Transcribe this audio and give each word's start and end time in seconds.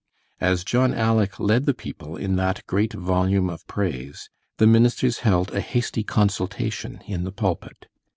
As 0.39 0.63
John 0.63 0.95
"Aleck" 0.95 1.39
led 1.39 1.67
the 1.67 1.75
people 1.75 2.17
in 2.17 2.35
that 2.37 2.65
great 2.65 2.91
volume 2.91 3.51
of 3.51 3.67
praise, 3.67 4.31
the 4.57 4.65
ministers 4.65 5.19
held 5.19 5.51
a 5.53 5.61
hasty 5.61 6.01
consultation 6.01 7.03
in 7.05 7.23
the 7.23 7.31
pulpit. 7.31 7.85